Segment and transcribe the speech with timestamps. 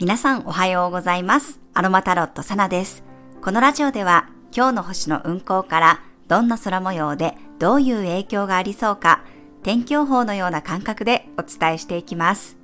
[0.00, 1.58] 皆さんおはようございます。
[1.74, 3.02] アロマタロットサナです。
[3.42, 9.24] このラジオでは今日の星の運行からどんな空模様でどういう影響がありそうか
[9.64, 12.56] 天気予報のような感覚でお伝えしていきます。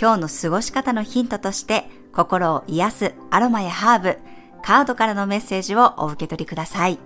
[0.00, 4.18] 今日の過ごし方のヒントとして心を癒すアロマやハーブ、
[4.62, 7.00] カードからのメッセージをお受け取りください。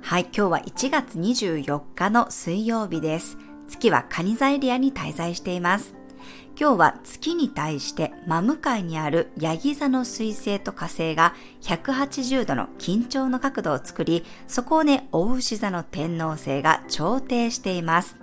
[0.00, 3.36] はい、今日は1月24日の水曜日です。
[3.68, 5.95] 月はカニザエリアに滞在しています。
[6.58, 18.16] 今日は月に対して真向かいにあるヤギ座の水星と火星が180度の緊張の角度を作り、そこをね、大牛座の天王星が調停しています。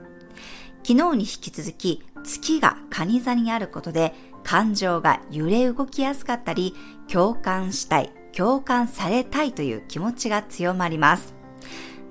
[0.83, 6.73] 昨日に引き続き月が蟹座にあることで感情が揺れ動きやすかったり、
[7.07, 11.42] 共感したい、共感されたいという気持ちが強まります。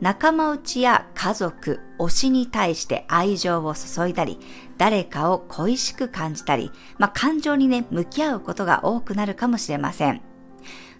[0.02, 4.41] 仲間内や家族、推しに対して愛情を注いだり、
[4.77, 10.20] 誰かを恋しく感じたり、まあ、感情にね、向き合うことが多くなるかもしれません。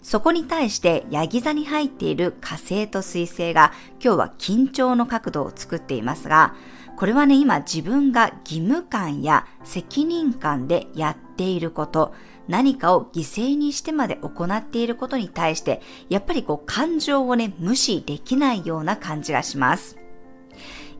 [0.01, 6.55] そこに対してヤギ座に入っている火星と水星が今日は緊張の角度を作っていますが、
[6.95, 12.13] これはね、今自分が義務感や責任感でやっていること、
[12.47, 19.97] 何かを犠牲にしてまで行っていることに対して、やっぱりこう感情をね、無視できないような感じがします。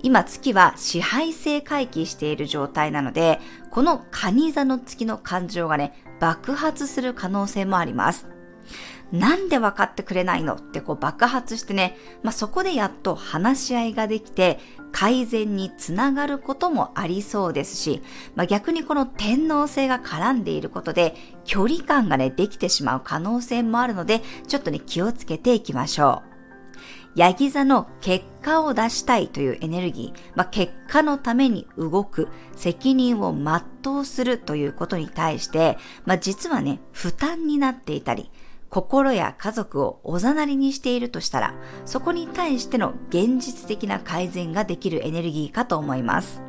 [0.01, 3.39] 今月は支配性回帰している状態なので、
[3.71, 8.32] このカニ座の月の感情がね、爆発する可能性もあります。
[9.13, 14.59] なんで分かってくれないのってこう爆発してね、まあ、そこでやっと話し合いができて
[14.91, 18.01] 改善につながることもありそうですし、
[18.35, 26.33] まあ、逆にこの天皇制が絡んでいることで距離感がね、できてしまう可能性もあるので、ちょっとね、気をつけていきましょう。
[27.15, 38.31] ヤギ座の結果を出したいというエネルギー、まあ、結果のために動く、責任を全うするということに対して、まあ、実はね、負担になっていたり、
[38.73, 41.53] 心や家族をおざなりにしているとしたら、
[41.85, 46.41] そこに対しての現実的な改善ができるエネルギーかと思います。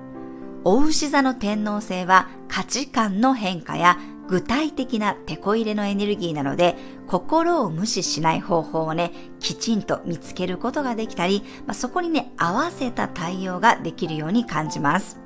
[0.65, 6.76] お牛座の天皇星は価値観の変化や具体的な手こ入れのエネルギーなので、
[7.09, 15.24] 心を無視しない方法をね、きちんと見つけることができたり、まあ、そこにね、合わせた対応ができるように感じます。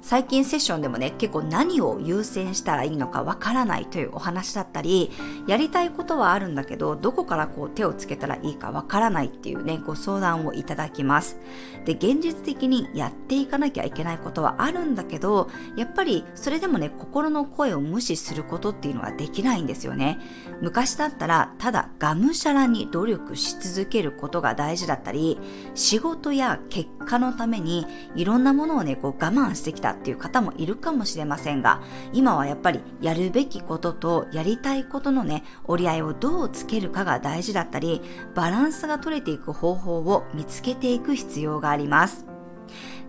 [0.00, 5.10] 最近セッションでもね、結構何を優先したらいいのかわからないというお話だったり、
[5.46, 11.38] やりたいことはあるんだけど、どこからこう手をつけたらいいかわからないっていうね、ご相談をいただきます。
[11.84, 20.18] で、現実的にやっていかなきゃいけないことはあるんだけど、やっぱりそれでもね、心の声を無視することっていうのはできないんですよね。
[20.62, 25.38] 昔だったら、ただがむしゃらに努力し続けることが大事だったり、
[25.74, 31.80] 仕事や結果のためにいろんなものをね、こう我慢してきたたっていう方もいるかもしれませんが、
[32.12, 38.02] 今はやっぱりやるべきこととやりたいことのね、折り合いをどうつけるかが大事だったり、
[38.34, 42.27] バランスが取れていく方法を見つけていく必要があります。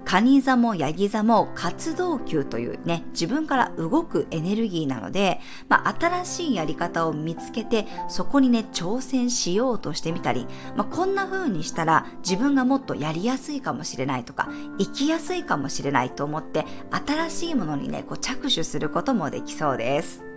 [0.05, 14.49] カニ座もヤギ座も活動球というね、自分から動くエネルギーなので、まあ、新しいやり方を見つけて、そこにね、挑戦しようとしてみたり、まあ、こんな風にしたら自分がもっとやりやすいかもしれないとか、
[14.79, 16.65] 生きやすいかもしれないと思って、
[17.05, 20.28] 新しいものにね、こう着手することもできそうです。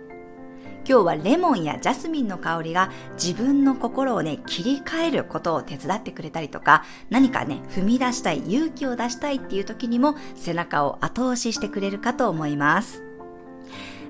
[0.85, 13.01] 今日はレモンやジャスミンの香りが自分の心をね、切り替えることを手伝ってくれたりとか、何かね、踏み出したい、勇気を出したいっていう時にも背中を後押ししてくれるかと思います。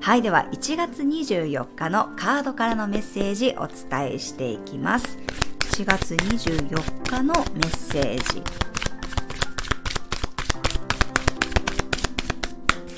[0.02, 5.20] はい、では1月24日のカードからのメッセージお伝えしていきます。
[5.74, 8.44] 1月24日のメッセージ。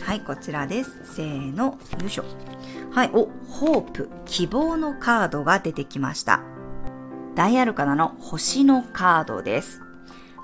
[0.04, 1.16] はい、こちらです。
[1.16, 2.24] せーの、よいしょ。
[2.96, 6.40] はい、お、ホープ、希望のカードが出てきました。
[7.36, 9.82] ダイアルカナの星のカードです。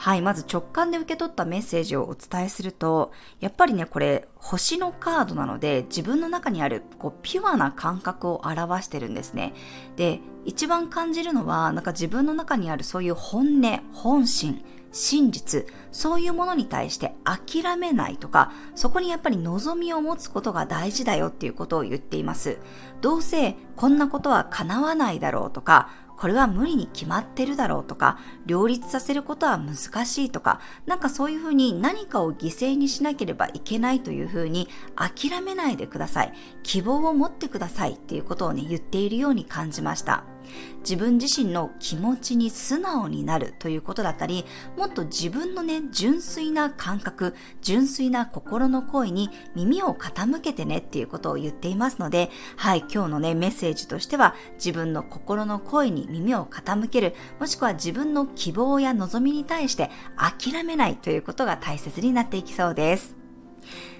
[0.01, 9.53] はい、まず直感で受け取ったメッセージをお伝えすると、やっぱりね、これ、星のカードなので、自分の中にある、こう、ピュアな感覚を表してるんですね。
[9.98, 22.57] で、一番感じるのは、なんか自分の中にあるそういう本音、本心、真実、そういうものに対して諦めないとか、そこにやっぱり望みを持つことが大事だよっていうことを言っています。
[23.01, 25.89] どうせこんなことは叶わないだろうとか、
[26.21, 36.33] これは無理に決まってるだろうとか、両立させることは難しいとか、なんかそういうふうに何かを犠牲にしなければいけないというふうに諦めないでください。
[36.62, 40.31] 希望を持ってくださいっていうことをね、言っているように感じました。
[40.79, 44.45] 自分自身の気持ちに素直になるということだったり、
[44.77, 63.15] もっと自分のね、純粋な感覚、純粋な心の声に耳を傾けてねっていうことを言っていますので、はい、今日のね、メッセージとしては、自分の心の声に耳を傾ける、もしくは自分の希望や望みに対して諦めないということが大切になっていきそうです。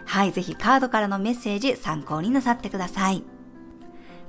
[0.05, 3.40] はい、ぜひカードからのメッセージ参考になさってください。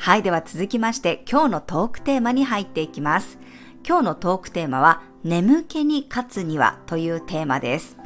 [0.02, 3.38] はい、では続きまして今日のトークテーマに入っていきます。
[3.86, 7.96] 今日のトークテーマは眠気に勝つにはというテーマです。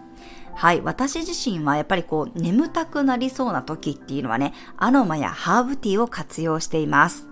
[0.55, 0.83] はい。
[0.83, 7.29] 私自身はやっぱりこう、眠たくなりそうな時っていうのはね、アロマやハーブティーを活用しています。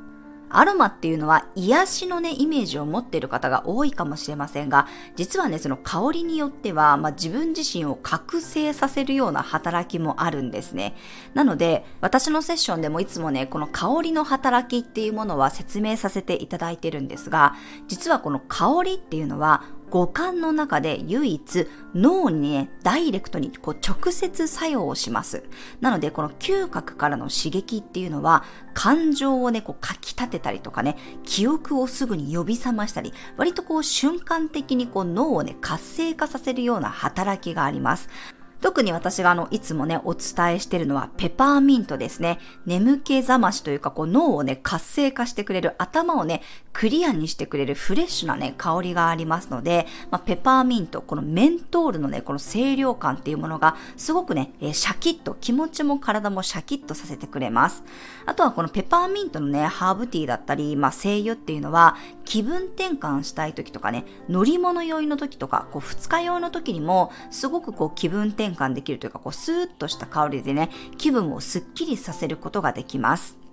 [0.56, 4.86] アロマっていうのは癒しのね、イメージを持っている方が多いかもしれませんが、
[5.16, 10.94] 実はね、その香りによっては、まあ、自分自身を覚醒させるような働きもあるんですね。
[11.34, 17.54] なので、私のセッションでもいつもね、この香りの働きっていうものは説明させていただいてるんですが、
[17.88, 25.44] 実はこの香りっていうのは、五感の中で唯一脳にね、ダイレクトにこう直接作用をします。
[25.80, 38.08] なので、この嗅覚からの刺激っていうのは、感情をね、こうかき立てたりとかね、記憶をすぐに呼び覚ましたり、割とこう瞬間的にこう脳をね、活性化させるような働きがあります。
[38.64, 42.38] 特に私があの、いつもね、お伝えしてるのはペパーミントですね。
[42.64, 46.40] 眠気覚ましというか、こう脳をね、活性化してくれる、頭をね、
[46.72, 57.84] クリアにしてくれるフレッシュなね、香りがありますので、まあ、ペパーミント、このメントールのね、この清涼感っていうものが、すごくね、えー、シャキッと、気持ちも体もシャキッとさせてくれます。
[58.24, 73.43] あとはこのペパーミントのね、ハーブティーだったり、まあ、精油っていうのは、気分転換したい時とかね、乗り物酔いの時とか、こう、二日酔いの時にも、すごくこう、気分転換できるというか、こうスーッとした香りでね、気分をスッキリさせることができます。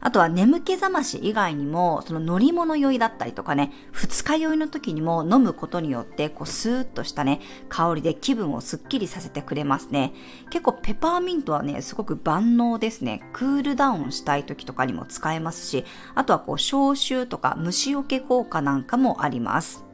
[0.00, 10.12] あとは眠気覚まし以外にも、その乗り物酔いだったりとかね、二日酔いの時にも飲むことによって、こうスーッとしたね、香りで気分をスッキリさせてくれますね。
[10.50, 13.22] 結構ペパーミントはね、すごく万能ですね。
[13.32, 15.84] クールダウンしたい時とかにも使えますし、
[16.14, 19.84] あとはこう消臭とか虫除け効果なんかもあります。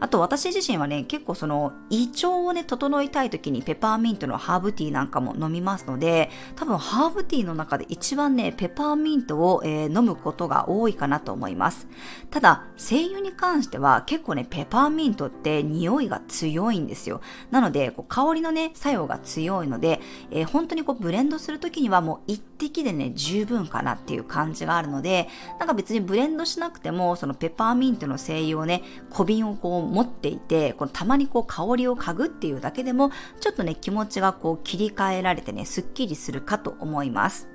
[0.00, 11.86] あと私自身はね、結構その胃腸をね、整えたい時にペパーミントのハーブティーなんかも飲みますので、多分ハーブティーの中で一番ね、ペパーミントを、えー、飲むことが多いかなと思います。
[12.30, 17.20] ただ、精油に関しては結構ね、ペパーミントって匂いが強いんですよ。
[17.50, 20.00] なので、こう香りのね、作用が強いので、
[20.30, 25.28] えー、本当にこうブレンドするときにはもう一滴でね、十分かなっていう感じがあるので、
[25.58, 33.10] なんか別にブレンドしなくても、そのペパーミントの精油をね、小瓶をこう持っていて、このたまにこう香りを嗅ぐっていうだけでも、
[33.40, 37.48] ちょっとね、気持ちがこう切り替えられてね、すっきりするかと思います。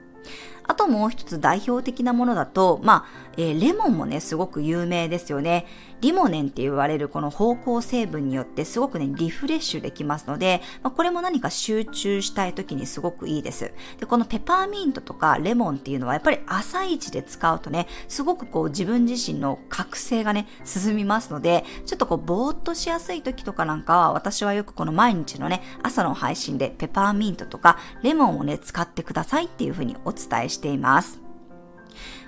[0.64, 5.66] あともう一つ代表的なものだと、まあ、えー、レモンもね、すごく有名ですよね。
[6.02, 13.72] リモネンって言われるこの芳香成分によってすごくね、リフレッシュできますので、まあ、これも何か集中したい時にすごくいいです。
[14.00, 31.22] で、このペパーミントとかレモンっていうのはやっぱり朝一で使うとね、すごくこう自分自身の覚醒がね、進みますので、ちょっとこうぼーっとしやすい時とかなんかは、私はよくこの毎日のね、朝の配信でペパーミントとかレモンをね、使ってくださいっていうふうにお伝えしています。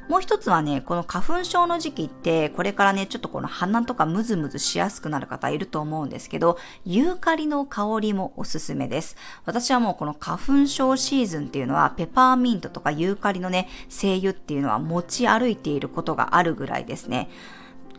[0.09, 9.15] もう一つはね、この花粉症の時期って、これからね、ちょっとこの鼻とかムズムズしやすくなる方いると思うんですけど、ユーカリの香りもおすすめです。
[9.45, 17.29] 私はもうこの花粉症シーズンっていうのは、ペパーミントとかユーカリのね、精油っていうのは持ち歩いていることがあるぐらいですね。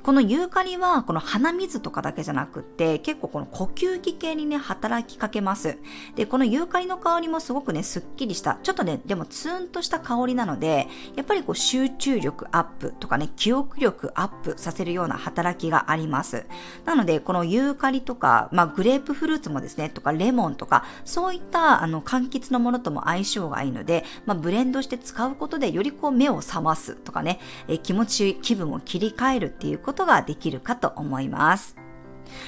[0.04, 5.78] このユーカリはこの鼻水とかだけじゃなくって結構この呼吸器系にね働きかけます。
[6.14, 16.44] で、このユーカリの香りもすごくねすっきりした、ちょっとねでもツーンとした香りなので、やっぱりこう集中力アップとかね記憶力アップさせるような働きがあります。
[16.84, 31.76] なのでこのユーカリとか、まあグレープフルーツもですねとかレモンとかそういったあの柑橘のものとも相性がいいので、まあブレンドして使うことでよりこう目を覚ますとかね、え気持ち気分を切り替えるっていうことことができるかと思います。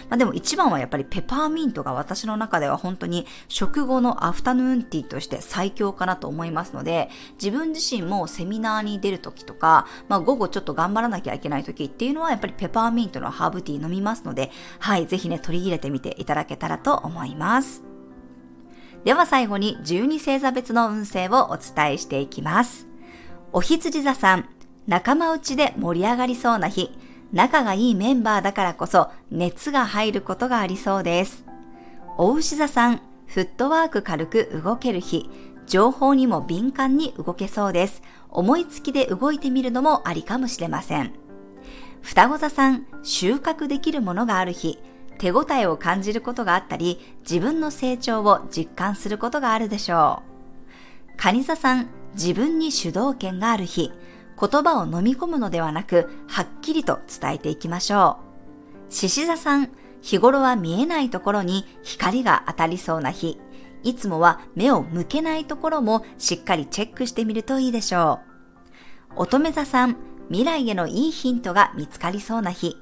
[0.09, 14.51] まあ、でも一番はやっぱりペパーミントが私の中では本当に食後のアフタヌーンティーとして最強かなと思いますので、自分自身もセミナーに出るときとか、まあ、午後ちょっと頑張らなきゃいけないときっていうのはやっぱりペパーミントのハーブティー飲みますので、
[14.81, 17.85] はい、ぜひね、取り入れてみていただけたらと思います。
[19.05, 22.89] では最後に12星座別の運勢をお伝えしていきます。
[23.53, 24.49] お羊座さん、
[24.89, 26.91] 仲間内で盛り上がりそうな日、
[27.33, 31.45] 仲がいいメンバーだからこそ熱が入ることがありそうです。
[32.19, 35.29] お牛座さん、フットワーク軽く動ける日、
[35.67, 38.03] 情報にも敏感に動けそうです。
[38.31, 41.13] 思いつきで動いてみるのもありかもしれません。
[42.03, 44.79] 双子座さん、収穫できるものがある日、
[45.19, 50.23] 手応えを感じることがあったり、自分の成長を実感することがあるでしょ
[51.15, 51.17] う。
[51.17, 53.91] 蟹座さん、自分に主導権がある日、
[54.39, 58.19] 言葉を飲み込むのではなく、はっきりと伝えていきましょ
[58.91, 58.93] う。
[58.93, 59.71] 獅子座さん、
[60.03, 63.39] 日頃は見えないところに光が当たりそうな日、
[63.83, 68.21] いつもは目を向けないところもしっかりチェックしてみるといいでしょ
[69.17, 69.23] う。
[69.23, 69.97] 乙女座さん、
[70.29, 72.77] 未来へのいいヒントが見つかりそうな日、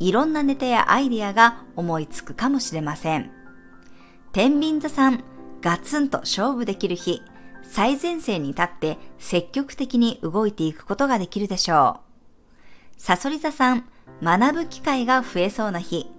[0.00, 3.30] いろんなネタやアイデアが思いつくかもしれません。
[4.32, 5.24] 天秤座さん、
[5.60, 7.22] ガツンと勝負できる日、
[7.70, 12.00] 最前線に立って積極的に動いていくことができるでしょ
[12.96, 13.00] う。
[13.00, 13.84] サソリ座さん、
[14.22, 16.10] 学ぶ機会が増えそうな日、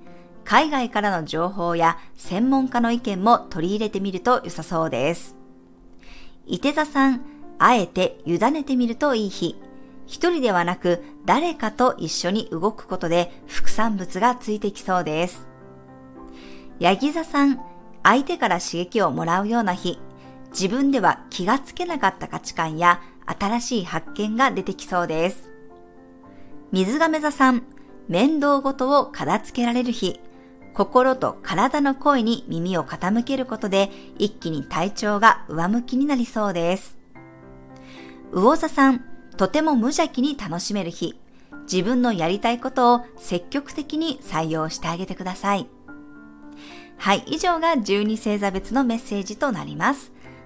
[0.45, 5.35] 海外からの情報や専門家の意見も取り入れてみると良さそうです。
[6.45, 7.21] 伊手座さん、
[7.57, 9.55] あえて委ねてみるといい日、
[10.05, 15.47] 一人ではなく誰かと一緒に動くことで副産物がついてきそうです。
[16.79, 17.59] ヤギ座さん、
[18.03, 19.99] 相手から刺激をもらうような日、
[20.51, 25.49] 自分では気がつけなかった価値観や新しい発見が出てきそうです。
[26.71, 27.63] 水亀座さん、
[28.07, 30.19] 面倒ごとを片付けられる日、
[30.73, 36.97] 心と体の声に耳を傾けることで一気に体調が上向きになりそうです。
[38.31, 39.05] 魚座さん、
[39.37, 41.19] とても無邪気に楽しめる日、
[41.71, 45.67] 自分のやりたいことを積極的に採用してあげてください。
[46.97, 50.11] はい、以上が12星座別のメッセージとなります。